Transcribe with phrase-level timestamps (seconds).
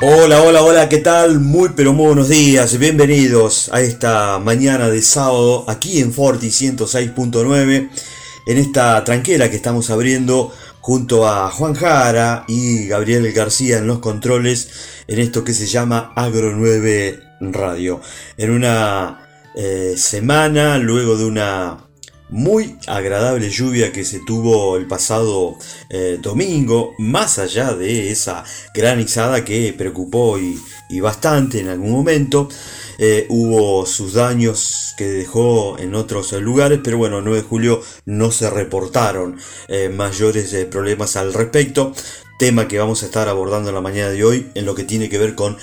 [0.00, 1.40] Hola, hola, hola, ¿qué tal?
[1.40, 7.90] Muy pero muy buenos días, bienvenidos a esta mañana de sábado aquí en Forti 106.9,
[8.46, 13.98] en esta tranquera que estamos abriendo junto a Juan Jara y Gabriel García en los
[13.98, 14.70] controles
[15.08, 18.00] en esto que se llama Agro 9 Radio.
[18.36, 19.26] En una
[19.56, 21.87] eh, semana, luego de una
[22.30, 25.56] muy agradable lluvia que se tuvo el pasado
[25.88, 28.44] eh, domingo, más allá de esa
[28.74, 30.58] granizada que preocupó y,
[31.00, 32.48] bastante en algún momento.
[32.98, 38.32] Eh, hubo sus daños que dejó en otros lugares, pero bueno, 9 de julio no
[38.32, 39.38] se reportaron
[39.68, 41.92] eh, mayores problemas al respecto
[42.40, 45.08] tema que vamos a estar abordando en la mañana de hoy en lo que tiene
[45.08, 45.56] que ver con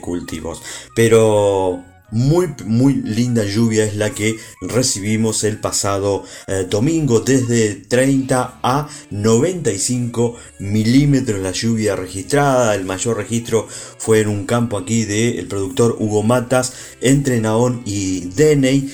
[0.00, 0.62] cultivos.
[0.94, 8.60] Pero muy, muy linda lluvia es la que recibimos el pasado eh, domingo, desde 30
[8.62, 12.74] a 95 milímetros la lluvia registrada.
[12.74, 13.66] El mayor registro
[13.98, 18.92] fue en un campo aquí del productor Hugo Matas entre Naón y Deney.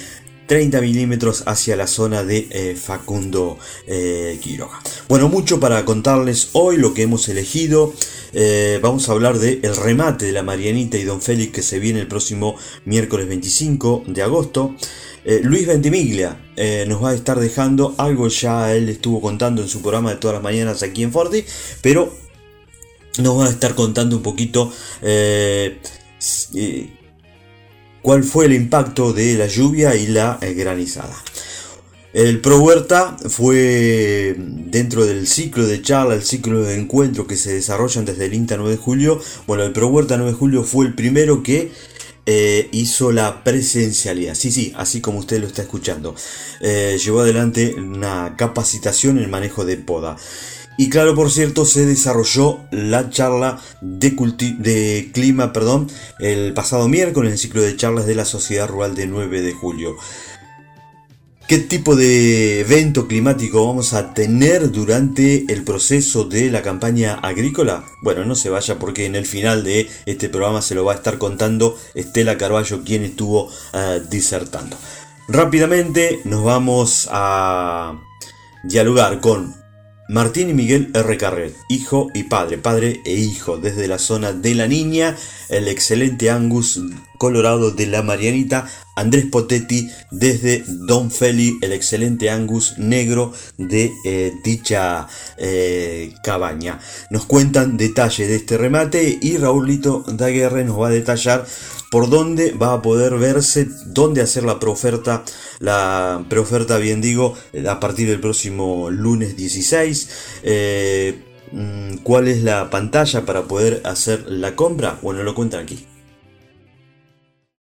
[0.52, 4.82] 30 milímetros hacia la zona de eh, Facundo eh, Quiroga.
[5.08, 7.94] Bueno, mucho para contarles hoy lo que hemos elegido.
[8.34, 11.78] Eh, vamos a hablar del el remate de la Marianita y Don Félix que se
[11.78, 14.74] viene el próximo miércoles 25 de agosto.
[15.24, 16.38] Luis Ventimiglia
[16.86, 20.34] nos va a estar dejando algo ya él estuvo contando en su programa de todas
[20.34, 21.46] las mañanas aquí en Forti,
[21.80, 22.12] pero
[23.18, 24.70] nos va a estar contando un poquito
[28.02, 31.14] cuál fue el impacto de la lluvia y la eh, granizada.
[32.12, 37.54] El Pro Huerta fue dentro del ciclo de charla, el ciclo de encuentro que se
[37.54, 39.18] desarrollan desde el INTA 9 de julio.
[39.46, 41.72] Bueno, el Pro Huerta 9 de julio fue el primero que
[42.26, 44.34] eh, hizo la presencialidad.
[44.34, 46.14] Sí, sí, así como usted lo está escuchando.
[46.60, 50.16] Eh, llevó adelante una capacitación en el manejo de poda.
[50.78, 54.10] Y claro, por cierto, se desarrolló la charla de,
[54.58, 55.88] de, clima perdón,
[56.18, 59.52] el pasado miércoles en el ciclo de charlas de la Sociedad Rural de 9 de
[59.52, 59.96] julio.
[61.46, 67.84] ¿Qué tipo de evento climático vamos a tener durante el proceso de la campaña agrícola?
[68.00, 70.96] Bueno, no se vaya porque en el final de este programa se lo va a
[70.96, 74.78] estar contando Estela Carballo, quien estuvo eh, disertando.
[75.28, 78.00] Rápidamente nos vamos a
[78.64, 79.61] dialogar con
[80.08, 81.16] Martín y Miguel R.
[81.16, 85.16] Carret, hijo y padre, padre e hijo, desde la zona de la niña,
[85.48, 86.80] el excelente Angus
[87.22, 94.32] Colorado de la Marianita, Andrés Potetti desde Don Feli, el excelente Angus negro de eh,
[94.42, 95.06] dicha
[95.36, 96.80] eh, cabaña.
[97.10, 101.46] Nos cuentan detalles de este remate y Raulito Daguerre nos va a detallar
[101.92, 105.22] por dónde va a poder verse, dónde hacer la preoferta,
[105.60, 107.36] la preoferta, bien digo,
[107.68, 110.08] a partir del próximo lunes 16.
[110.42, 111.22] Eh,
[111.52, 114.98] mm, ¿Cuál es la pantalla para poder hacer la compra?
[115.02, 115.86] Bueno, lo cuentan aquí.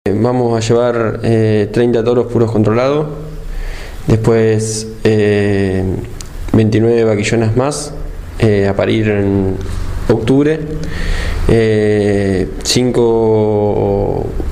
[0.08, 3.08] Vamos a llevar 30 eh, toros puros controlados,
[4.06, 7.92] después 29 eh, vaquillonas más
[8.66, 9.56] a parir en
[10.08, 10.58] octubre.
[11.46, 12.48] 5 eh,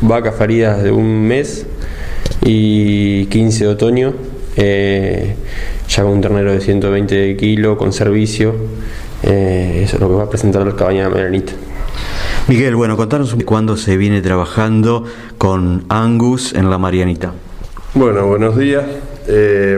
[0.02, 1.64] vacas paridas de un mes
[2.44, 4.12] y 15 de otoño,
[4.54, 5.34] eh,
[5.88, 8.54] ya con un ternero de 120 kilos, con servicio.
[9.22, 11.08] Eh, eso es lo que va a presentar la cabaña de
[12.48, 15.04] Miguel, bueno, contanos cuándo se viene trabajando
[15.36, 17.34] con Angus en la Marianita.
[17.92, 18.84] Bueno, buenos días.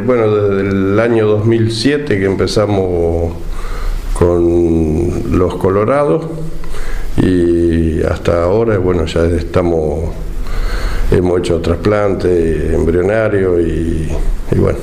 [0.07, 3.35] bueno, desde el año 2007 que empezamos
[4.15, 6.27] con los colorados,
[7.17, 10.11] y hasta ahora, bueno, ya estamos,
[11.11, 14.13] hemos hecho trasplante embrionario y,
[14.55, 14.79] bueno.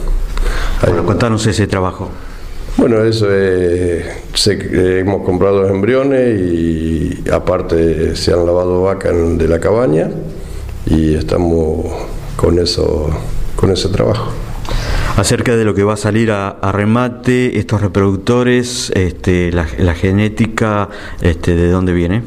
[0.86, 2.12] Bueno, contanos ese trabajo.
[2.78, 4.06] Bueno, eso es,
[4.48, 10.12] hemos comprado embriones y aparte se han lavado vacas de la cabaña
[10.86, 11.88] y estamos
[12.36, 13.10] con eso,
[13.56, 14.32] con ese trabajo
[15.18, 19.66] acerca de lo que va a salir a, remate, estos reproductores, este, la,
[19.96, 20.90] genética,
[21.22, 22.22] este, ¿de dónde viene?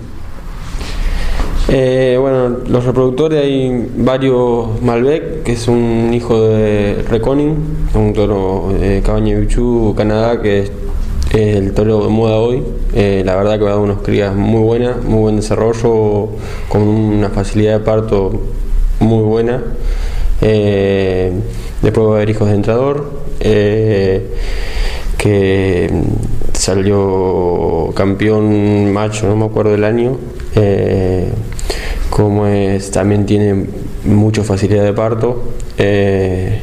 [1.73, 7.55] Eh, bueno, los reproductores hay varios Malbec, que es un hijo de Reconing,
[7.95, 10.73] un toro de Cabaña Bichú, Canadá, que es
[11.33, 12.65] el toro de moda hoy.
[12.93, 16.31] Eh, la verdad que va a dar unos crías muy buenas, muy buen desarrollo,
[16.69, 18.33] con una facilidad de parto
[18.99, 19.63] muy buena.
[20.41, 21.33] Eh,
[21.83, 24.35] después va a haber hijos de entrador, eh,
[25.17, 25.89] que
[26.53, 30.17] salió campeón macho, no me acuerdo el año.
[32.11, 33.67] Eh, como es, también tiene
[34.05, 35.55] mucha facilidad de parto.
[35.79, 36.61] hay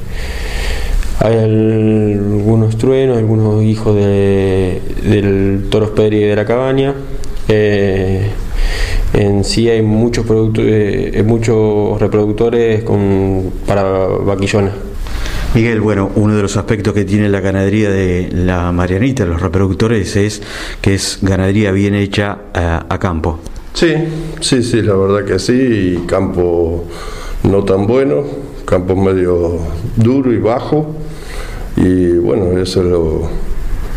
[1.20, 6.94] algunos truenos, algunos hijos de, del toros Peri de la cabaña.
[9.14, 10.26] En sí hay muchos,
[10.58, 14.74] eh, muchos reproductores con, para vaquillones.
[15.56, 20.16] Miguel, bueno, uno de los aspectos que tiene la ganadería de la Marianita, los reproductores,
[20.16, 20.42] es
[20.82, 23.40] que es ganadería bien hecha a, campo.
[23.78, 23.94] Sí,
[24.40, 26.86] sí, sí, la verdad que sí, campo
[27.44, 28.24] no tan bueno,
[28.66, 29.60] campo medio
[29.96, 30.96] duro y bajo,
[31.76, 33.30] y bueno, eso es lo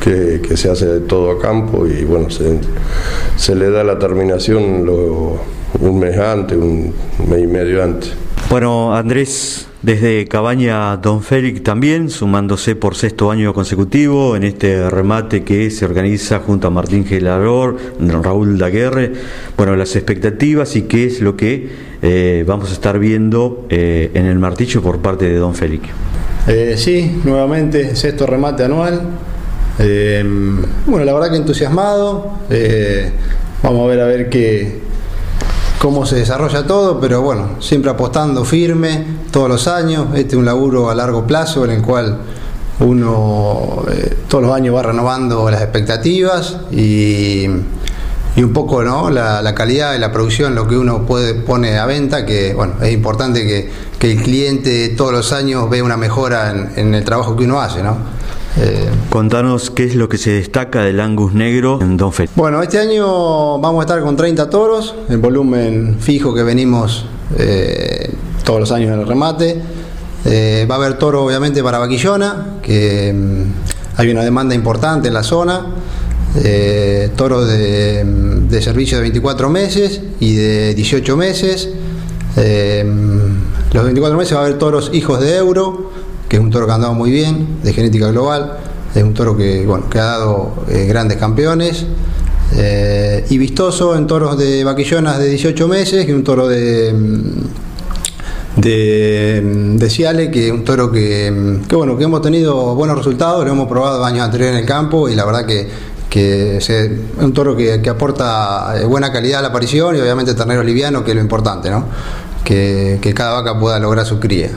[0.05, 6.19] que, se hace de todo campo y bueno, se, le da la terminación un mes
[6.19, 6.93] antes, un
[7.27, 8.13] mes y medio antes.
[8.51, 15.43] Bueno, Andrés, desde Cabaña Don Félix también, sumándose por sexto año consecutivo en este remate
[15.43, 19.13] que se organiza junto a Martín Gelador, Raúl Daguerre.
[19.57, 21.71] Bueno, las expectativas y qué es lo que
[22.03, 25.89] eh, vamos a estar viendo eh, en el martillo por parte de Don Félix.
[26.47, 29.01] Eh, sí, nuevamente sexto remate anual.
[30.87, 32.39] bueno, la verdad que entusiasmado.
[33.63, 34.90] vamos a ver a ver qué
[35.81, 40.09] cómo se desarrolla todo, pero bueno, siempre apostando firme todos los años.
[40.15, 42.19] Este es un laburo a largo plazo en el cual
[42.81, 49.09] uno eh, todos los años va renovando las expectativas y, un poco ¿no?
[49.09, 52.93] La, calidad de la producción, lo que uno puede pone a venta, que bueno, es
[52.93, 53.71] importante que,
[54.07, 57.83] el cliente todos los años vea una mejora en, en el trabajo que uno hace,
[57.83, 58.20] ¿no?
[58.59, 62.79] Eh, Contanos qué es lo que se destaca del Angus negro en Don Bueno, este
[62.79, 67.07] año vamos a estar con 30 toros, el volumen fijo que venimos
[67.39, 68.11] eh,
[68.45, 69.61] todos los años en el remate.
[70.25, 75.15] Eh, va a haber toro obviamente para Vaquillona, que mm, hay una demanda importante en
[75.15, 75.67] la zona.
[77.17, 81.69] toro de, de, servicio de 24 meses y de 18 meses.
[83.73, 85.91] los 24 meses va a haber toros hijos de euro
[86.31, 88.57] que es un toro que ha andado muy bien, de genética global,
[88.95, 91.85] es un toro que, bueno, que ha dado eh, grandes campeones.
[92.57, 96.93] Eh, y vistoso en toros de vaquillonas de 18 meses, que es un toro de,
[96.93, 97.41] mm,
[98.59, 102.97] mm, de Ciale, que es un toro que, mm, que, bueno, que hemos tenido buenos
[102.97, 105.69] resultados, lo hemos probado años anteriores en el campo y la verdad que,
[106.09, 106.71] que es
[107.21, 111.11] un toro que, aporta eh, buena calidad a la aparición y obviamente ternero liviano, que
[111.11, 111.87] es lo importante, ¿no?
[112.45, 114.51] que, que cada vaca pueda lograr su cría.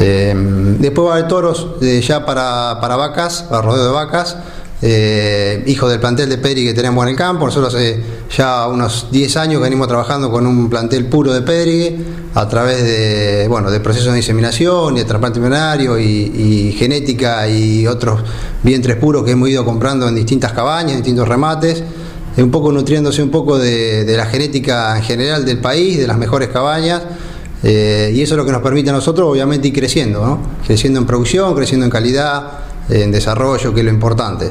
[0.00, 0.32] Eh,
[0.78, 4.36] después va a toros eh, ya para, para, vacas, para rodeo de vacas,
[4.80, 7.46] eh, hijo del plantel de Peri que tenemos en el campo.
[7.46, 8.00] Nosotros hace
[8.36, 11.96] ya unos 10 años venimos trabajando con un plantel puro de Peri
[12.34, 17.88] a través de, bueno, de procesos de inseminación y de trasplante embrionario y, genética y
[17.88, 18.20] otros
[18.62, 21.82] vientres puros que hemos ido comprando en distintas cabañas, en distintos remates.
[22.36, 26.16] Un poco nutriéndose un poco de, de la genética en general del país, de las
[26.16, 27.02] mejores cabañas.
[27.62, 30.40] Eh, y eso es lo que nos permite a nosotros, obviamente, ir creciendo, ¿no?
[30.66, 34.50] creciendo en producción, creciendo en calidad, en desarrollo, que es lo importante.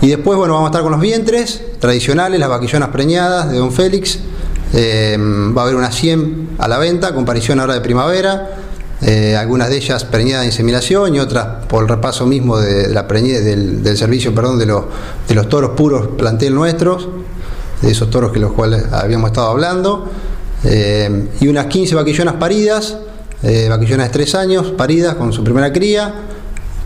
[0.00, 3.72] Y después, bueno, vamos a estar con los vientres tradicionales, las vaquillonas preñadas de Don
[3.72, 4.18] Félix.
[4.72, 5.16] Eh,
[5.56, 8.50] va a haber unas 100 a la venta, con parición ahora de primavera.
[9.02, 12.96] Eh, algunas de ellas preñadas de inseminación y otras por el repaso mismo del,
[13.98, 14.84] servicio perdón, de, los,
[15.28, 17.08] de los toros puros plantel nuestros,
[17.82, 20.10] de esos toros que los cuales habíamos estado hablando.
[20.64, 22.96] Eh, y unas 15 vaquillonas paridas,
[23.42, 26.14] eh, vaquillonas de 3 años, paridas con su primera cría,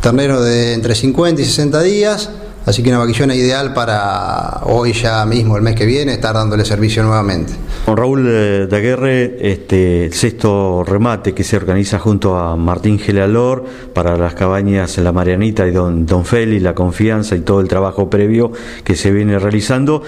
[0.00, 2.30] ternero de entre 50 y 60 días,
[2.66, 6.64] así que una vaquillona ideal para hoy ya mismo, el mes que viene, estar dándole
[6.64, 7.52] servicio nuevamente.
[7.86, 13.64] Con Raúl eh, Daguerre, este sexto remate que se organiza junto a Martín Gelalor
[13.94, 18.10] para las cabañas La Marianita y Don, Don Feli, la confianza y todo el trabajo
[18.10, 18.52] previo
[18.82, 20.02] que se viene realizando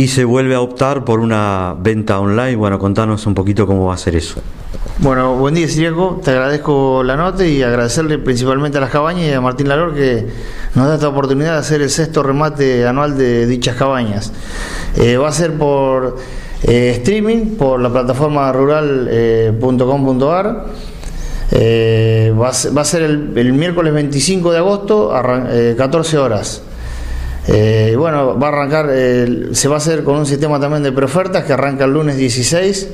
[0.00, 2.56] y se vuelve a optar por una venta online.
[2.56, 4.40] Bueno, contanos un poquito cómo va a ser eso.
[4.96, 9.32] Bueno, buen día Siriaco, te agradezco la nota y agradecerle principalmente a las cabañas y
[9.34, 10.26] a Martín Lalor que
[10.74, 14.32] nos da esta oportunidad de hacer el sexto remate anual de dichas cabañas.
[14.96, 16.16] Eh, va a ser por
[16.62, 19.10] eh, streaming, por la plataforma rural.com.ar.
[21.52, 26.62] Eh, va, a ser el, el, miércoles 25 de agosto a 14 horas.
[27.48, 28.90] Eh, bueno, va a arrancar,
[29.52, 32.88] se va a hacer con un sistema también de preofertas que arranca el lunes 16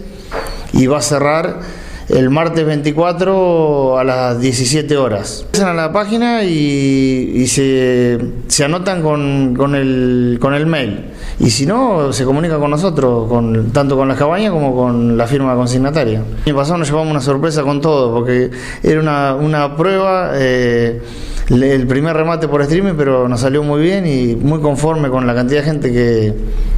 [0.72, 1.60] y va a cerrar
[2.08, 5.44] el martes 24 a las 17 horas.
[5.50, 8.18] Pasan a la página y, se,
[8.64, 11.06] anotan con, el, con el mail.
[11.40, 15.26] Y si no, se comunica con nosotros, con, tanto con la cabaña como con la
[15.26, 16.22] firma consignataria.
[16.44, 18.50] El año pasado nos llevamos una sorpresa con todo, porque
[18.82, 20.30] era una, una prueba.
[20.34, 21.02] Eh,
[21.48, 25.34] el primer remate por streaming, pero nos salió muy bien y muy conforme con la
[25.34, 26.34] cantidad de gente que,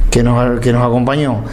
[0.09, 1.43] que, nos, que nos acompañó.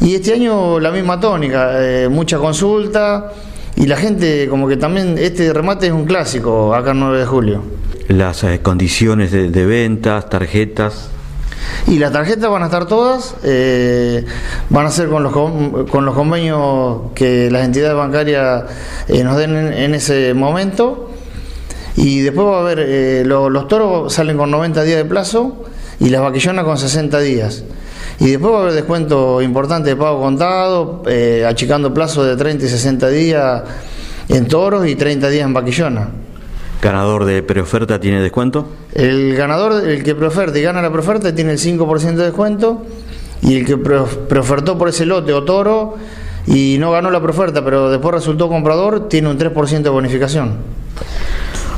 [0.00, 3.32] Y este año la misma tónica, eh, mucha consulta
[3.76, 7.26] y la gente como que también este remate es un clásico acá el 9 de
[7.26, 7.62] julio.
[8.08, 11.10] Las eh, condiciones de, ventas, tarjetas.
[11.86, 14.24] Y las tarjetas van a estar todas, eh,
[14.68, 18.64] van a ser con los, con los convenios que las entidades bancarias
[19.08, 21.09] eh, nos den en, ese momento.
[21.96, 25.64] Y después va a haber, eh, los toros salen con 90 días de plazo
[25.98, 27.64] y las vaquillonas con 60 días.
[28.18, 31.02] Y después va a haber descuento importante de pago contado,
[31.46, 33.62] achicando plazo de 30 y 60 días
[34.28, 36.08] en toros y 30 días en vaquillona.
[36.82, 38.66] ¿Ganador de preoferta tiene descuento?
[38.94, 42.86] El ganador, el que preoferta y gana la preoferta tiene el 5% de descuento
[43.42, 45.96] y el que preofertó por ese lote o toro
[46.46, 50.56] y no ganó la preoferta pero después resultó comprador tiene un 3% de bonificación.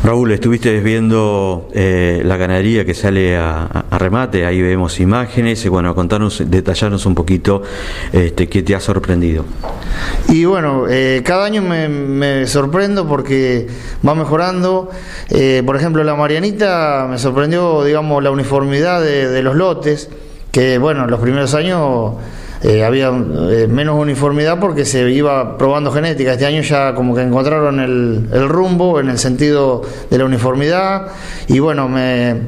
[0.04, 5.94] Raúl, estuviste viendo eh, la ganadería que sale a, remate, ahí vemos imágenes, y bueno,
[5.94, 7.62] contanos, detallarnos un poquito
[8.12, 9.44] este, qué te ha sorprendido.
[10.28, 13.68] Y bueno, eh, cada año me, sorprendo porque
[14.04, 14.90] va mejorando.
[15.30, 20.11] Eh, por ejemplo, la Marianita me sorprendió, digamos, la uniformidad de, de los lotes,
[20.50, 22.14] que bueno, los primeros años
[22.64, 26.33] eh, había eh, menos uniformidad porque se iba probando genética.
[26.33, 31.09] Este año ya como que encontraron el, rumbo en el sentido de la uniformidad
[31.49, 31.90] y bueno,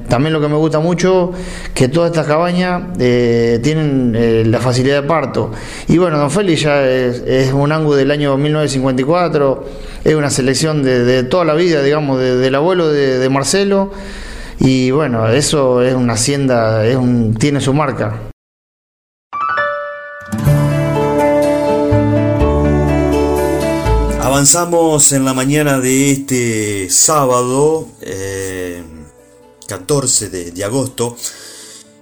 [0.09, 1.33] también lo que me gusta mucho
[1.75, 5.51] que todas estas cabañas eh, tienen la facilidad de parto.
[5.89, 9.65] Y bueno, Don Félix ya es, un ángulo del año 1954,
[10.05, 13.91] es una selección de, toda la vida, digamos, del abuelo de, Marcelo.
[14.61, 18.34] Y bueno, eso es una hacienda, es un, tiene su marca.
[24.35, 27.89] Avanzamos en la mañana de este sábado,
[29.69, 31.17] 14 eh, de, agosto,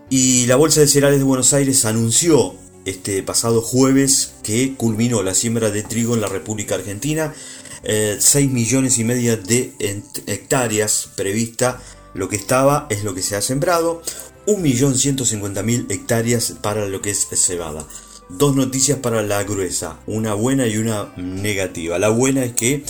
[0.09, 2.55] y la Bolsa de Cereales de Buenos Aires anunció
[2.87, 7.35] este pasado jueves que culminó la siembra de trigo en la República Argentina,
[7.85, 9.75] 6 eh, millones y media de
[10.27, 11.83] hectáreas prevista,
[12.15, 14.01] lo que estaba es lo que se ha sembrado,
[14.47, 17.87] 1.150.000 hectáreas para lo que es cebada
[18.39, 21.99] dos noticias para la gruesa, una buena y una negativa.
[21.99, 22.85] La buena es que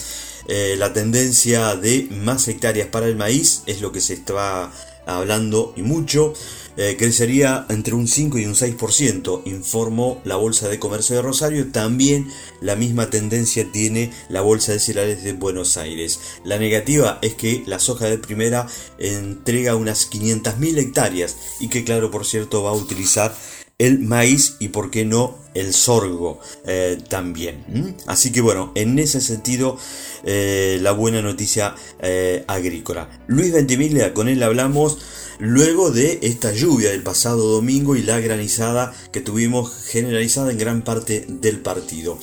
[0.49, 4.71] eh, la tendencia de más hectáreas para el maíz es lo que se está
[5.07, 6.35] hablando y mucho.
[6.79, 11.71] Eh, crecería entre un 5 y un 6%, informó la Bolsa de Comercio de Rosario.
[11.71, 12.29] También
[12.63, 16.19] la misma tendencia tiene la Bolsa de Cereales de Buenos Aires.
[16.45, 18.67] La negativa es que la soja de primera
[18.99, 23.35] entrega unas 500.000 hectáreas y que claro, por cierto, va a utilizar
[23.83, 27.97] el maíz y por qué no el sorgo eh, también.
[28.07, 29.77] Así que bueno, en ese sentido
[30.25, 33.09] eh, la buena noticia eh, agrícola.
[33.27, 34.99] Luis Ventimiglia, con él hablamos
[35.41, 40.83] luego de esta lluvia del pasado domingo y la granizada que tuvimos generalizada en gran
[40.83, 42.19] parte del partido.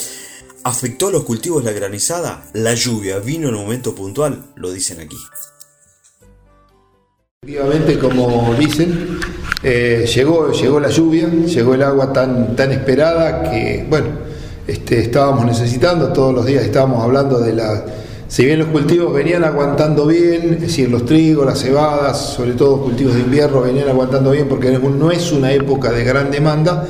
[0.63, 2.49] ¿Afectó los cultivos la granizada?
[2.53, 5.17] La lluvia vino en un momento puntual, lo dicen aquí.
[7.41, 9.19] Efectivamente, como dicen,
[9.61, 14.07] eh, llegó, llegó la lluvia, llegó el agua tan, tan esperada que, bueno,
[14.67, 17.85] este, estábamos necesitando, todos los días estábamos hablando de la...
[18.27, 22.83] Si bien los cultivos venían aguantando bien, es decir, los trigos, las cebadas, sobre todo
[22.83, 26.87] cultivos de invierno, venían aguantando bien porque no es una época de gran demanda,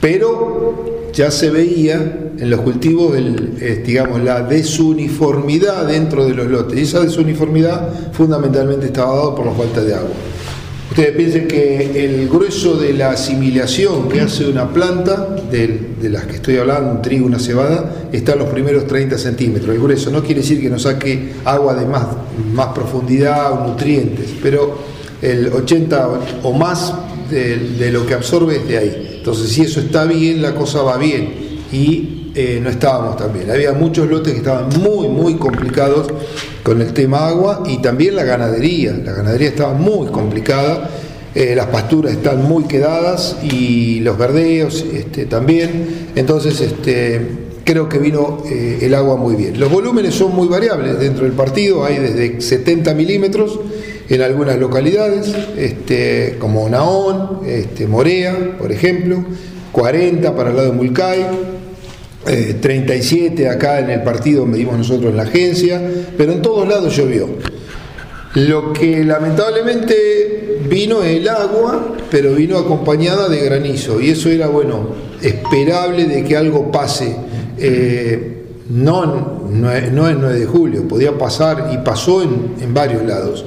[0.00, 1.94] pero ya se veía
[2.38, 6.78] en los cultivos el, digamos, la desuniformidad dentro de los lotes.
[6.78, 10.14] Y esa desuniformidad fundamentalmente estaba dada por la falta de agua.
[10.96, 16.36] Ustedes piensen que el grueso de la asimilación que hace una planta, de, las que
[16.36, 19.76] estoy hablando, un trigo, una cebada, está en los primeros 30 centímetros.
[19.76, 22.06] El grueso no quiere decir que no saque agua de más,
[22.54, 24.78] más profundidad o nutrientes, pero
[25.20, 26.08] el 80
[26.44, 26.94] o más
[27.30, 29.16] de, de lo que absorbe es de ahí.
[29.18, 31.58] Entonces, si eso está bien, la cosa va bien.
[31.72, 33.50] Y eh, no estábamos tan bien.
[33.50, 36.08] Había muchos lotes que estaban muy, muy complicados
[36.62, 38.92] con el tema agua y también la ganadería.
[38.92, 40.90] La ganadería estaba muy complicada.
[41.34, 46.10] Eh, las pasturas están muy quedadas y los verdeos este, también.
[46.14, 47.22] Entonces, este,
[47.64, 49.58] creo que vino eh, el agua muy bien.
[49.58, 53.58] Los volúmenes son muy variables dentro del partido, hay desde 70 milímetros
[54.10, 59.24] en algunas localidades, este, como Naón, este, Morea, por ejemplo,
[59.72, 61.26] 40 para el lado de Mulcay,
[62.26, 65.80] 37 eh, acá en el partido medimos nosotros en la agencia,
[66.16, 67.28] pero en todos lados llovió.
[68.34, 74.88] Lo que lamentablemente vino el agua, pero vino acompañada de granizo, y eso era, bueno,
[75.22, 77.16] esperable de que algo pase.
[77.58, 78.32] Eh,
[78.68, 83.44] no, no, es 9 de julio, podía pasar y pasó en, varios lados.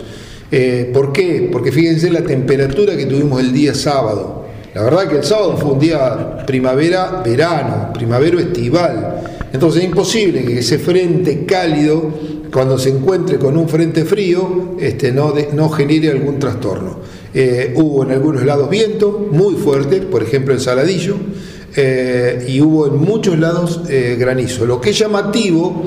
[0.52, 1.50] Eh, ¿Por qué?
[1.52, 4.39] Porque fíjense la temperatura que tuvimos el día sábado.
[4.74, 9.24] La verdad que el sábado fue un día primavera-verano, primavero estival.
[9.52, 12.12] Entonces es imposible que ese frente cálido
[12.52, 17.00] cuando se encuentre con un frente frío este, no, no genere algún trastorno.
[17.34, 21.16] Eh, hubo en algunos lados viento muy fuerte, por ejemplo en Saladillo,
[21.76, 24.66] eh, y hubo en muchos lados eh, granizo.
[24.66, 25.84] Lo que es llamativo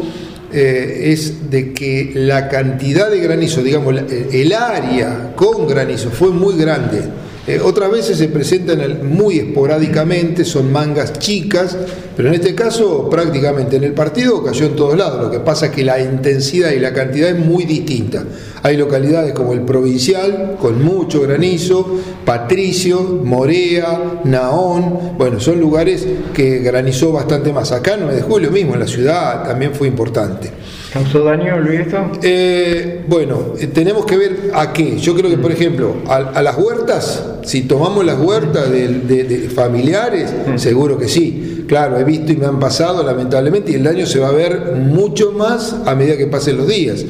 [0.54, 7.00] es de que la cantidad de granizo, digamos, el área con granizo fue muy grande.
[7.44, 11.76] Eh, otras veces se presentan muy esporádicamente, son mangas chicas,
[12.16, 15.20] pero en este caso prácticamente en el partido cayó en todos lados.
[15.20, 18.24] Lo que pasa es que la intensidad y la cantidad es muy distinta.
[18.62, 26.60] Hay localidades como el Provincial, con mucho granizo, Patricio, Morea, Naón, bueno, son lugares que
[26.60, 27.72] granizó bastante más.
[27.72, 30.52] Acá no me dejó lo mismo, en la ciudad también fue importante.
[30.92, 31.96] ¿Causó daño, Luis, esto?
[32.22, 34.98] Eh, bueno, eh, tenemos que ver a qué.
[34.98, 40.58] Yo creo que, por ejemplo, a, las huertas, si tomamos las huertas de, familiares, mm.
[40.58, 41.64] seguro que sí.
[41.66, 44.74] Claro, he visto y me han pasado, lamentablemente, y el daño se va a ver
[44.76, 47.02] mucho más a medida que pasen los días.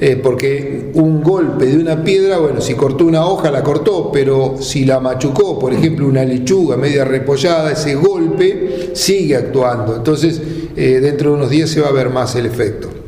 [0.00, 4.56] Eh, porque un golpe de una piedra, bueno, si cortó una hoja la cortó, pero
[4.58, 9.94] si la machucó, por ejemplo, una lechuga media repollada, ese golpe sigue actuando.
[9.94, 10.40] Entonces,
[10.74, 12.99] dentro de unos días se va a ver más el efecto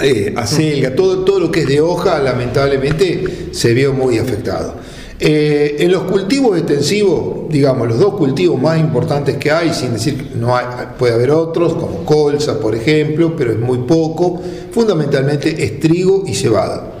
[0.00, 4.74] eh, acelga, todo, todo lo que es de hoja, lamentablemente se vio muy afectado.
[5.18, 10.32] Eh, en los cultivos extensivos, digamos, los dos cultivos más importantes que hay, sin decir
[10.34, 10.66] no hay,
[10.98, 16.34] puede haber otros, como colza, por ejemplo, pero es muy poco, fundamentalmente es trigo y
[16.34, 16.92] cebada.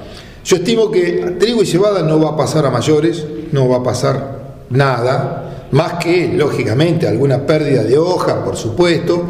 [0.42, 3.82] Yo estimo que trigo y cebada no va a pasar a mayores, no va a
[3.82, 9.24] pasar nada, más que, lógicamente, alguna pérdida de hoja, por supuesto,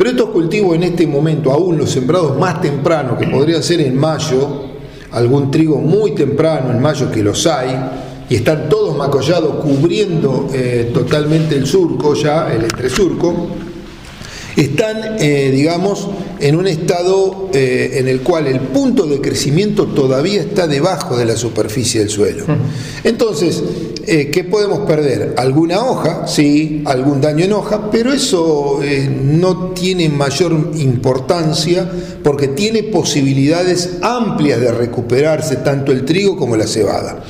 [0.00, 3.98] pero estos cultivos en este momento, aún los sembrados más tempranos, que podrían ser en
[3.98, 4.62] mayo,
[5.10, 7.68] algún trigo muy temprano en mayo que los hay,
[8.30, 13.48] y están todos macollados cubriendo eh, totalmente el surco ya, el entresurco,
[14.56, 16.08] están, eh, digamos,
[16.40, 21.26] en un estado eh, en el cual el punto de crecimiento todavía está debajo de
[21.26, 22.46] la superficie del suelo.
[23.04, 23.62] Entonces,
[24.10, 25.34] eh, ¿qué podemos perder?
[25.36, 26.26] ¿Alguna hoja?
[26.26, 28.80] Sí, algún daño en hoja, pero eso
[29.22, 31.90] no tiene mayor importancia
[32.22, 37.22] porque tiene posibilidades amplias de recuperarse tanto el trigo como la cebada.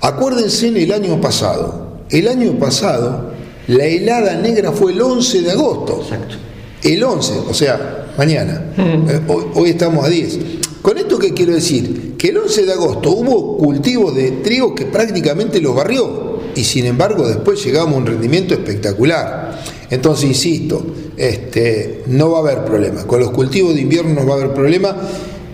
[0.00, 3.32] Acuérdense en el año pasado, el año pasado
[3.66, 6.00] la helada negra fue el 11 de agosto.
[6.02, 6.50] Exacto
[6.82, 8.62] el 11, o sea, mañana.
[8.76, 9.20] Eh,
[9.54, 10.38] hoy, estamos a 10.
[11.20, 12.14] Qué quiero decir?
[12.18, 16.86] Que el 11 de agosto hubo cultivos de trigo que prácticamente los barrió y sin
[16.86, 19.62] embargo después llegamos a un rendimiento espectacular.
[19.90, 20.84] Entonces, insisto,
[21.16, 23.06] este, no va a haber problema.
[23.06, 24.96] Con los cultivos de invierno no va a haber problema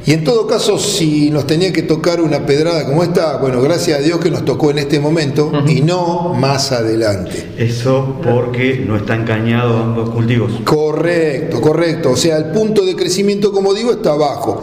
[0.07, 3.99] y en todo caso, si nos tenía que tocar una pedrada como esta, bueno, gracias
[3.99, 7.45] a Dios que nos tocó en este momento y no más adelante.
[7.59, 10.53] Eso porque no están cañados ambos cultivos.
[10.63, 12.13] Correcto, correcto.
[12.13, 14.63] O sea, el punto de crecimiento, como digo, está bajo.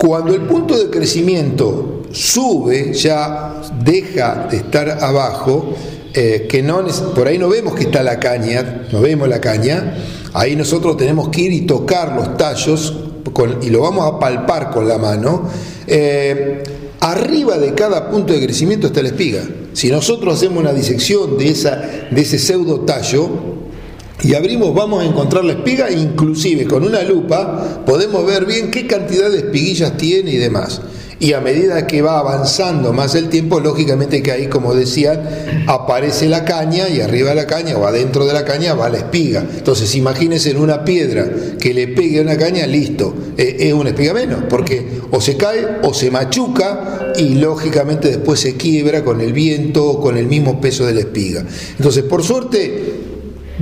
[0.00, 5.74] Cuando el punto de crecimiento sube, ya deja de estar abajo,
[6.14, 9.98] eh, que no por ahí no vemos que está la caña, no vemos la caña,
[10.32, 12.96] ahí nosotros tenemos que ir y tocar los tallos
[13.60, 15.50] y lo vamos a palpar con la mano,
[15.86, 16.62] eh,
[17.00, 19.42] arriba de cada punto de crecimiento está la espiga.
[19.74, 21.76] Si nosotros hacemos una disección de, esa,
[22.10, 23.28] de ese pseudo tallo
[24.22, 28.86] y abrimos, vamos a encontrar la espiga, inclusive con una lupa podemos ver bien qué
[28.86, 30.80] cantidad de espiguillas tiene y demás
[31.20, 35.20] y a medida que va avanzando más el tiempo, lógicamente que ahí, como decían,
[35.66, 38.96] aparece la caña y arriba de la caña o adentro de la caña va la
[38.96, 39.44] espiga.
[39.54, 41.30] Entonces, imagínense en una piedra
[41.60, 45.36] que le pegue a una caña, listo, eh, es una espiga menos, porque o se
[45.36, 50.26] cae o se machuca y lógicamente después se quiebra con el viento o con el
[50.26, 51.44] mismo peso de la espiga.
[51.76, 52.99] Entonces, por suerte,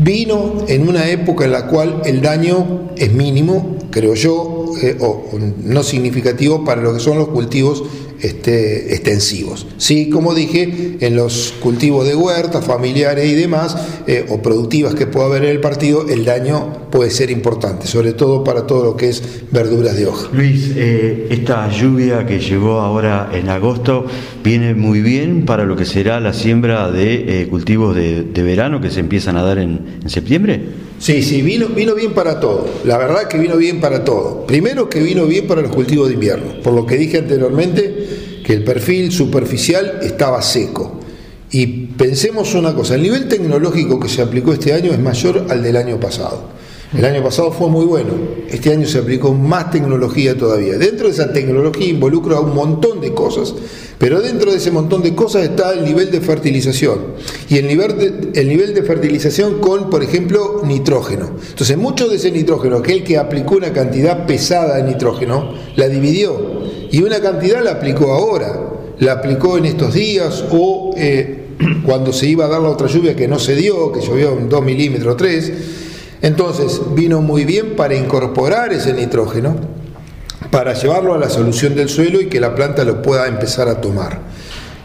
[0.02, 5.24] vino en una época en la cual el daño es mínimo, creo yo, eh, o,
[5.62, 7.82] no significativo para lo que son los cultivos
[8.22, 9.66] este, extensivos.
[9.76, 13.76] Sí, como dije, en los cultivos de huertas, familiares y demás,
[14.06, 18.12] eh, o productivas que pueda haber en el partido, el daño puede ser importante, sobre
[18.12, 20.28] todo para todo lo que es verduras de hoja.
[20.32, 24.06] Luis, eh, esta lluvia que llegó ahora en agosto
[24.42, 29.00] viene muy bien para lo que será la siembra de cultivos de, verano que se
[29.00, 30.60] empiezan a dar en septiembre.
[30.98, 32.66] Sí, sí, vino, vino bien para todo.
[32.84, 34.44] La verdad que vino bien para todo.
[34.46, 38.07] Primero que vino bien para los cultivos de invierno, por lo que dije anteriormente,
[38.48, 41.00] que el perfil superficial estaba seco.
[41.50, 45.62] Y pensemos una cosa, el nivel tecnológico que se aplicó este año es mayor al
[45.62, 46.48] del año pasado.
[46.96, 48.12] El año pasado fue muy bueno,
[48.48, 50.78] este año se aplicó más tecnología todavía.
[50.78, 53.54] Dentro de esa tecnología involucra un montón de cosas,
[53.98, 56.98] pero dentro de ese montón de cosas está el nivel de fertilización.
[57.50, 61.28] Y el nivel de, el nivel de fertilización con, por ejemplo, nitrógeno.
[61.50, 66.62] Entonces, mucho de ese nitrógeno, aquel que aplicó una cantidad pesada de nitrógeno, la dividió.
[66.90, 68.62] Y una cantidad la aplicó ahora,
[68.98, 71.48] la aplicó en estos días o eh,
[71.84, 74.48] cuando se iba a dar la otra lluvia que no se dio, que llovió en
[74.48, 75.52] 2 milímetros, 3
[76.22, 79.56] entonces vino muy bien para incorporar ese nitrógeno,
[80.50, 83.80] para llevarlo a la solución del suelo y que la planta lo pueda empezar a
[83.80, 84.20] tomar.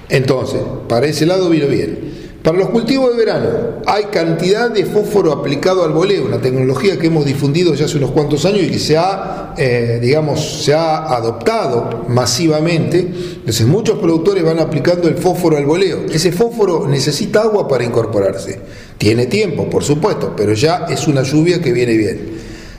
[0.10, 2.14] Entonces, para ese lado vino bien.
[2.44, 3.50] Para los cultivos de verano
[3.86, 8.12] hay cantidad de fósforo aplicado al boleo, una tecnología que hemos difundido ya hace unos
[8.12, 13.00] cuantos años y que se ha, eh, digamos, se ha adoptado masivamente.
[13.00, 16.06] Entonces muchos productores van aplicando el fósforo al boleo.
[16.12, 18.60] Ese fósforo necesita agua para incorporarse.
[18.98, 22.34] Tiene tiempo, por supuesto, pero ya es una lluvia que viene bien.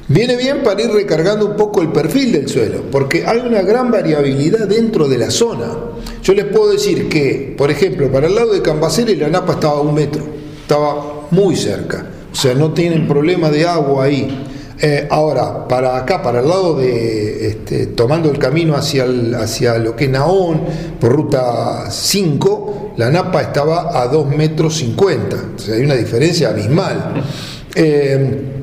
[0.07, 3.91] Viene bien para ir recargando un poco el perfil del suelo, porque hay una gran
[3.91, 5.67] variabilidad dentro de la zona.
[6.23, 9.79] Yo les puedo decir que, por ejemplo, para el lado de Cambaceres la napa estaba
[9.79, 10.23] a un metro,
[10.61, 14.45] estaba muy cerca, o sea, no tienen problema de agua ahí.
[14.81, 19.07] Eh, ahora, para acá, para el lado de, este, tomando el camino hacia,
[19.39, 20.63] hacia lo que es Naón,
[21.01, 26.49] por ruta 5, la napa estaba a 2 metros 50, o sea, hay una diferencia
[26.49, 27.23] abismal.
[27.75, 28.55] Eh,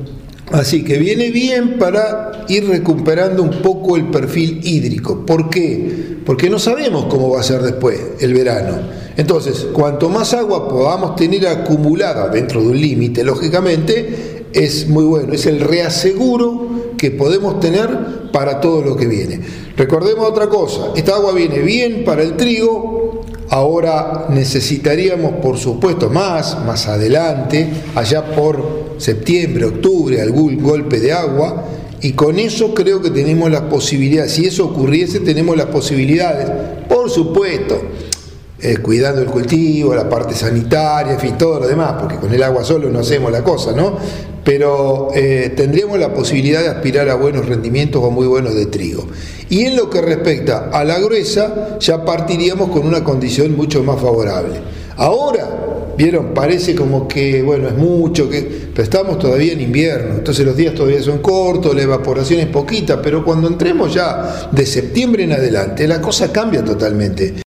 [0.52, 5.24] Así que viene bien para ir recuperando un poco el perfil hídrico.
[5.24, 6.18] ¿Por qué?
[6.26, 8.76] Porque no sabemos cómo va a ser después el verano.
[9.16, 15.32] Entonces, cuanto más agua podamos tener acumulada dentro de un límite, lógicamente, es muy bueno.
[15.32, 19.40] Es el reaseguro que podemos tener para todo lo que viene.
[19.76, 26.64] Recordemos otra cosa, esta agua viene bien para el trigo, ahora necesitaríamos, por supuesto, más,
[26.64, 31.64] más adelante, allá por septiembre, octubre, algún golpe de agua,
[32.00, 36.48] y con eso creo que tenemos las posibilidades, si eso ocurriese, tenemos las posibilidades,
[36.88, 37.80] por supuesto,
[38.60, 42.42] eh, cuidando el cultivo, la parte sanitaria, en fin, todo lo demás, porque con el
[42.42, 43.96] agua solo no hacemos la cosa, ¿no?
[44.44, 49.06] Pero eh, tendríamos la posibilidad de aspirar a buenos rendimientos o muy buenos de trigo.
[49.48, 54.00] Y en lo que respecta a la gruesa, ya partiríamos con una condición mucho más
[54.00, 54.60] favorable.
[54.96, 55.62] Ahora,
[55.96, 56.32] ¿Vieron?
[56.32, 58.40] Parece como que, bueno, es mucho, que,
[58.72, 63.02] pero estamos todavía en invierno, entonces los días todavía son cortos, la evaporación es poquita,
[63.02, 67.42] pero cuando entremos ya de septiembre en adelante, la cosa cambia totalmente.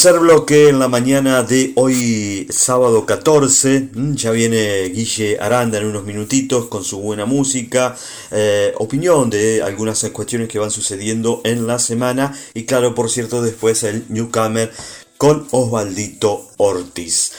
[0.00, 3.90] Tercer bloque en la mañana de hoy, sábado 14.
[3.92, 7.94] Mm, ya viene Guille Aranda en unos minutitos con su buena música,
[8.30, 12.34] eh, opinión de algunas cuestiones que van sucediendo en la semana.
[12.54, 14.72] Y claro, por cierto, después el Newcomer
[15.18, 17.32] con Osvaldito Ortiz.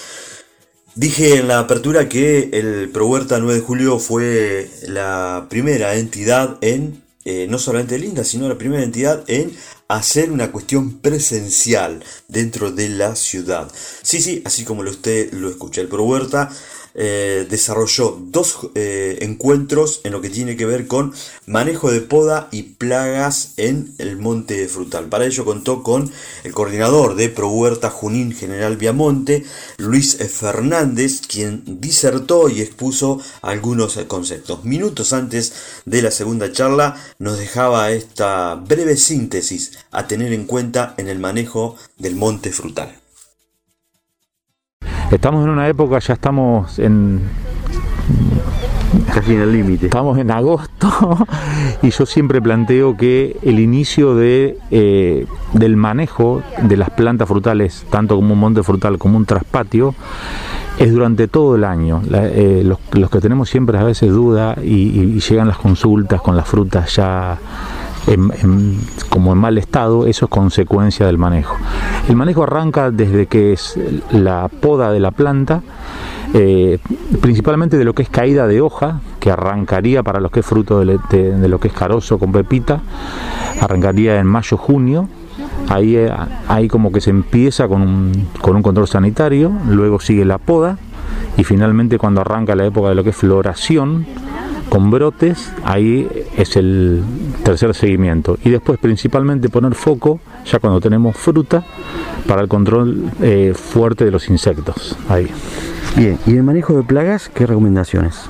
[0.94, 6.60] Dije en la apertura que el Pro Huerta 9 de julio fue la primera entidad
[6.62, 9.52] en, eh, no solamente linda, sino la primera entidad en
[9.96, 13.72] hacer una cuestión presencial dentro de la ciudad.
[14.02, 15.82] Sí, sí, así como usted lo escucha.
[15.82, 16.50] El Pro Huerta
[16.94, 21.14] eh, desarrolló dos eh, encuentros en lo que tiene que ver con
[21.46, 25.06] manejo de poda y plagas en el monte frutal.
[25.06, 26.12] Para ello contó con
[26.44, 29.46] el coordinador de Pro Huerta Junín General Viamonte,
[29.78, 34.64] Luis Fernández, quien disertó y expuso algunos conceptos.
[34.64, 35.54] Minutos antes
[35.86, 41.20] de la segunda charla nos dejaba esta breve síntesis a tener en cuenta en el
[41.20, 43.01] manejo del monte frutal.
[45.12, 47.20] Estamos en una época, ya estamos en
[49.14, 49.88] casi en el límite.
[49.88, 51.28] Estamos en agosto
[51.82, 57.86] y yo siempre planteo que el inicio de, eh, del manejo de las plantas frutales,
[57.90, 59.96] tanto como un monte frutal como un traspatio,
[60.80, 62.02] es durante todo el año.
[62.14, 66.96] Eh, los, que tenemos siempre a veces duda y llegan las consultas con las frutas
[66.96, 67.38] ya
[69.10, 71.58] como en mal estado, eso es consecuencia del manejo.
[72.10, 73.80] El manejo arranca desde que es
[74.12, 75.62] la poda de la planta,
[76.34, 76.80] eh,
[77.22, 80.80] principalmente de lo que es caída de hoja, que arrancaría para los que es fruto
[80.80, 82.82] de, lo que es carozo con pepita,
[83.60, 85.08] arrancaría en mayo-junio,
[85.70, 86.12] ahí, eh,
[86.48, 90.78] ahí como que se empieza con un, con un control sanitario, luego sigue la poda
[91.38, 94.06] y finalmente cuando arranca la época de lo que es floración,
[94.72, 96.08] con brotes, ahí
[96.38, 97.04] es el
[97.44, 98.38] tercer seguimiento.
[98.42, 101.66] Y después principalmente poner foco, ya cuando tenemos fruta,
[102.26, 104.96] para el control eh, fuerte de los insectos.
[105.10, 105.28] Ahí.
[105.98, 108.30] Bien, ¿y el manejo de plagas qué recomendaciones?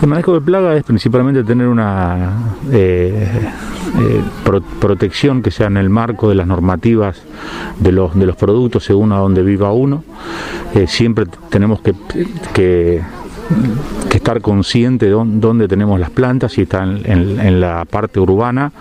[0.00, 3.28] El manejo de plaga es principalmente tener una eh,
[4.00, 4.22] eh,
[4.80, 7.22] protección que sea en el marco de las normativas
[7.78, 10.04] de los, de los productos según a donde viva uno.
[10.74, 11.94] Eh, siempre tenemos que,
[12.54, 13.02] que,
[14.22, 18.72] estar consciente de dónde tenemos las plantas, si están en, la parte urbana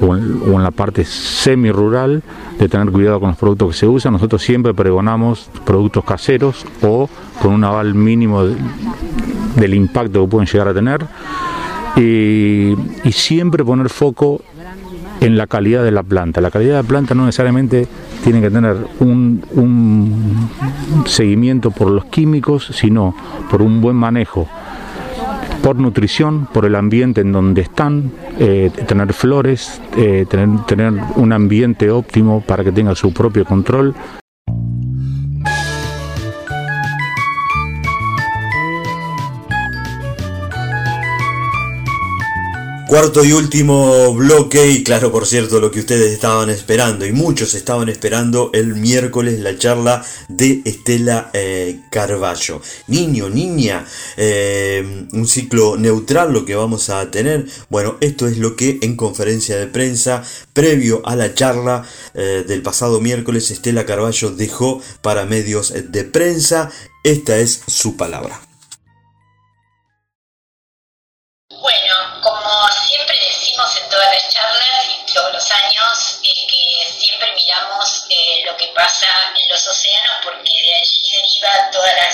[0.00, 2.22] o en, la parte semi-rural,
[2.58, 4.14] de tener cuidado con los productos que se usan.
[4.14, 7.10] Nosotros siempre pregonamos productos caseros o
[7.42, 11.06] con un aval mínimo del impacto que pueden llegar a tener
[11.96, 12.74] y,
[13.12, 14.40] siempre poner foco
[15.20, 16.40] en la calidad de la planta.
[16.40, 17.86] La calidad de la planta no necesariamente
[18.22, 20.48] tiene que tener un,
[21.06, 23.14] seguimiento por los químicos, sino
[23.50, 24.48] por un buen manejo,
[25.62, 31.90] por nutrición, por el ambiente en donde están, eh, tener flores, eh, tener un ambiente
[31.90, 33.94] óptimo para que tenga su propio control.
[42.90, 47.54] Cuarto y último bloque, y claro, por cierto, lo que ustedes estaban esperando, y muchos
[47.54, 52.60] estaban esperando el miércoles la charla de Estela eh, Carballo.
[52.88, 57.46] Niño, niña, eh, un ciclo neutral lo que vamos a tener.
[57.68, 62.60] Bueno, esto es lo que en conferencia de prensa, previo a la charla eh, del
[62.60, 66.72] pasado miércoles, Estela Carballo dejó para medios de prensa.
[67.04, 68.49] Esta es su palabra.
[74.00, 79.06] Todas las charlas y todos los años es que siempre miramos eh, lo que pasa
[79.36, 82.09] en los océanos porque de allí deriva todas las,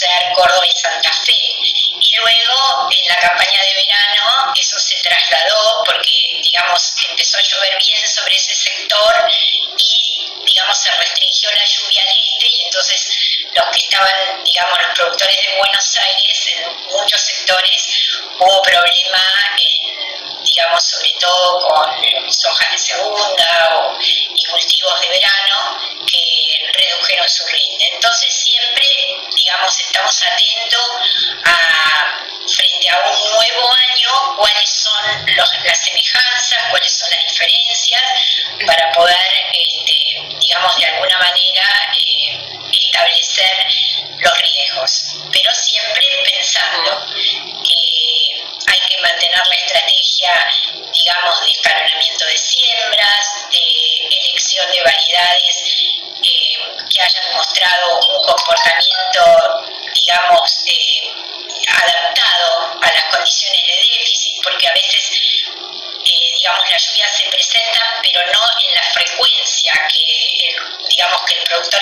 [0.00, 1.36] ser Córdoba y Santa Fe.
[2.00, 7.76] Y luego, en la campaña de verano, eso se trasladó porque, digamos, empezó a llover
[7.78, 9.30] bien sobre ese sector
[9.76, 13.08] y, digamos, se restringió la lluvia al este y entonces
[13.52, 16.29] los que estaban, digamos, los productores de Buenos Aires,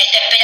[0.06, 0.37] que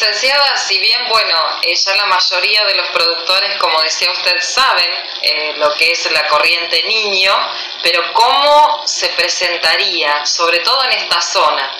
[0.00, 4.90] Licenciada, si bien, bueno, eh, ya la mayoría de los productores, como decía usted, saben
[5.56, 7.36] lo que es la corriente niño,
[7.82, 11.70] pero ¿cómo se presentaría, sobre todo en esta zona?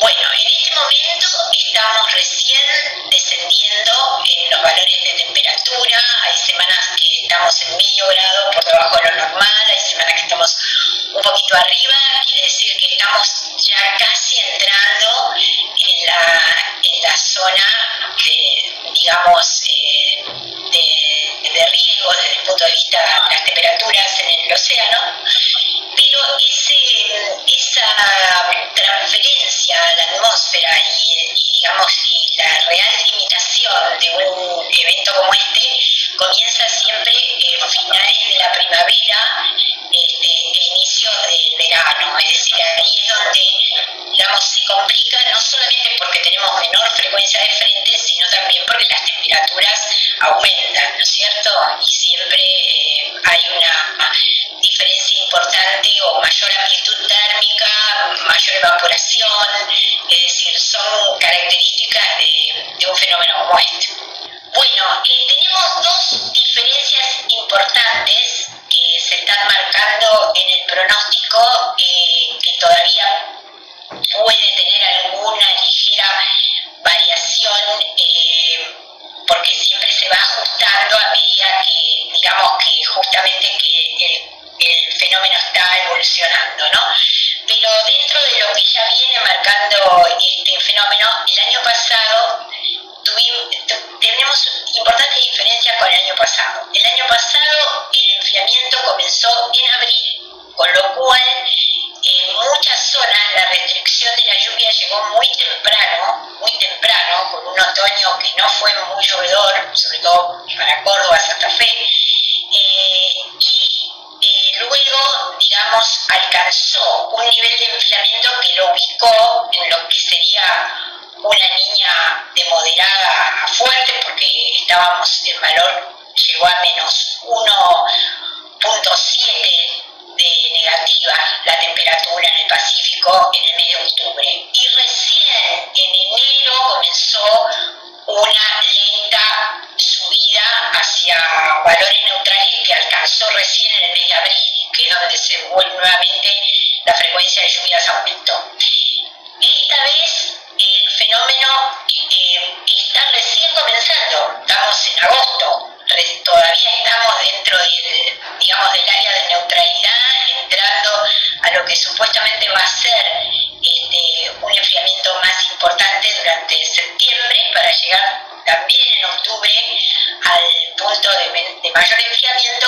[0.00, 3.92] Bueno, en este momento estamos recién descendiendo
[4.24, 6.02] en los valores de temperatura.
[6.24, 10.22] Hay semanas que estamos en medio grado por debajo de lo normal, hay semanas que
[10.22, 10.56] estamos
[11.12, 11.94] un poquito arriba.
[12.24, 14.21] Quiere decir que estamos ya casi
[17.16, 17.66] zona,
[18.92, 20.24] digamos, eh,
[20.72, 25.22] de, riesgo desde el punto de vista de las temperaturas en el océano,
[25.96, 26.18] pero
[27.46, 27.86] esa
[28.74, 32.11] transferencia a la atmósfera y digamos,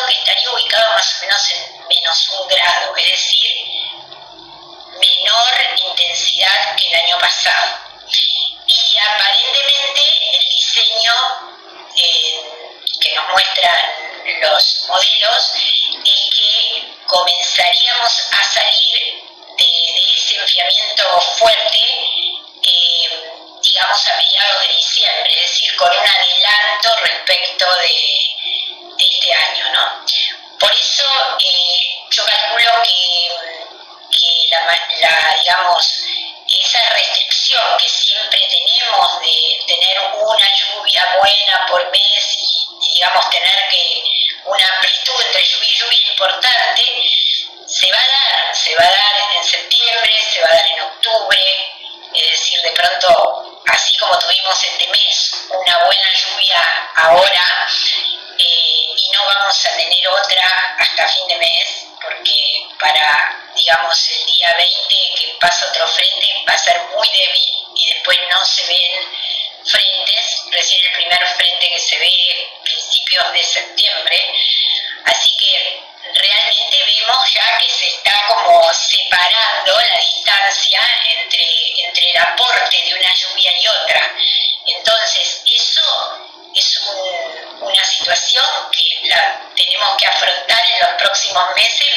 [0.06, 3.56] que estaría ubicado más o menos en menos un grado, es decir,
[5.00, 5.52] menor
[5.88, 7.78] intensidad que el año pasado.
[8.66, 11.14] Y aparentemente el diseño
[11.96, 12.40] eh,
[13.00, 13.78] que nos muestran
[14.40, 15.52] los modelos
[71.74, 74.33] que se ve principios de septiembre.
[75.04, 75.83] Así que
[76.14, 80.80] realmente vemos ya que se está como separando la distancia
[81.18, 81.46] entre,
[81.87, 84.16] entre el aporte de una lluvia y otra.
[84.66, 86.18] Entonces, eso
[86.54, 86.80] es
[87.61, 91.93] una situación que la tenemos que afrontar en los próximos meses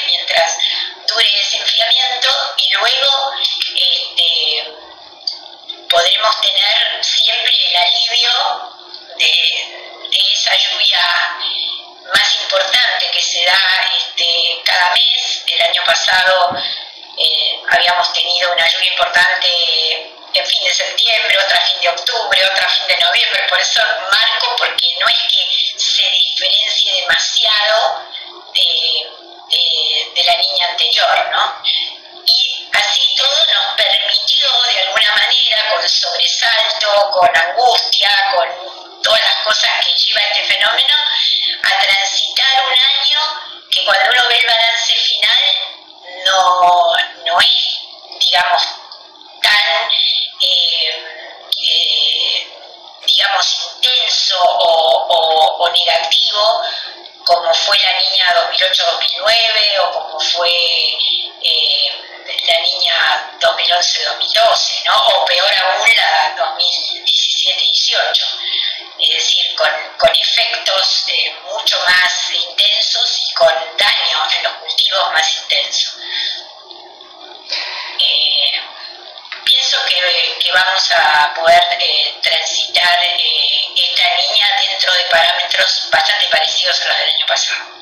[55.57, 56.61] o negativo,
[57.25, 61.91] como fue la niña 2008-2009 o como fue eh,
[62.47, 64.97] la niña 2011-2012, ¿no?
[64.97, 68.37] o peor aún la 2017-18.
[85.57, 87.77] Parámetros bastante parecidos a los del año pasado.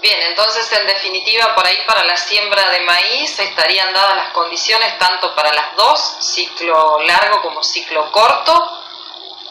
[0.00, 4.98] Bien, entonces en definitiva por ahí para la siembra de maíz estarían dadas las condiciones
[4.98, 8.80] tanto para las dos, ciclo largo como ciclo corto,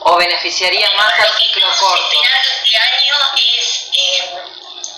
[0.02, 2.22] o beneficiaría más al ciclo corto.
[2.22, 4.32] Este año es eh,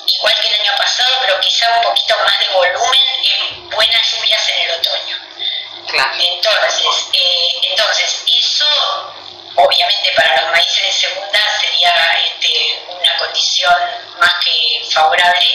[0.07, 4.49] igual que el año pasado, pero quizá un poquito más de volumen en buenas lluvias
[4.49, 5.17] en el otoño.
[5.87, 6.11] Claro.
[6.19, 8.65] Entonces, eh, entonces eso
[9.55, 11.39] obviamente para los maíces de segunda
[14.19, 15.45] más que favorable,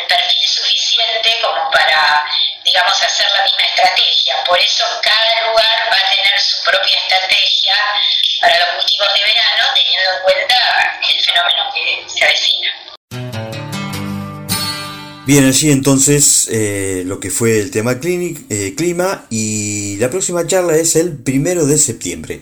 [0.00, 2.24] el perfil suficiente como para,
[2.64, 4.44] digamos, hacer la misma estrategia.
[4.44, 7.74] Por eso cada lugar va a tener su propia estrategia
[8.40, 12.90] para los cultivos de verano, teniendo en cuenta el fenómeno que se avecina.
[15.26, 20.76] Bien, allí entonces eh, lo que fue el tema eh, clima y la próxima charla
[20.76, 22.40] es el primero de septiembre,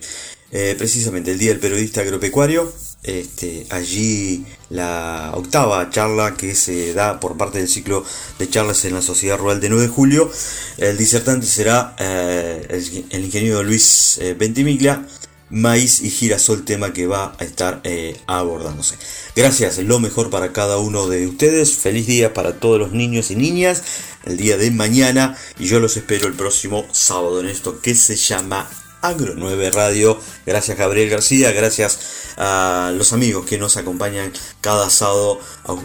[0.53, 2.73] eh, precisamente el Día del Periodista Agropecuario.
[3.03, 8.05] Este, allí la octava charla que se da por parte del ciclo
[8.39, 10.31] de charlas en la Sociedad Rural de 9 de julio.
[10.79, 12.67] El disertante será eh,
[13.11, 15.07] el, ingeniero Luis eh, Ventimiglia,
[15.49, 18.97] maíz y girasol, tema que va a estar eh, abordándose.
[19.37, 21.77] Gracias, lo mejor para cada uno de ustedes.
[21.77, 23.83] Feliz día para todos los niños y niñas
[24.25, 28.17] el día de mañana y yo los espero el próximo sábado en esto que se
[28.17, 28.69] llama
[29.01, 30.19] Agro 9 Radio.
[30.47, 31.99] Gracias Gabriel García, gracias
[32.37, 35.41] a los amigos que nos acompañan cada sábado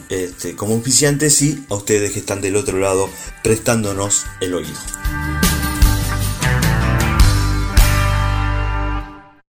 [0.10, 3.10] este, como oficiantes y a ustedes que están del otro lado
[3.44, 4.80] prestándonos el oído.